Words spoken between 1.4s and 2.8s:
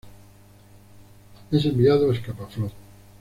Es enviado a Scapa Flow.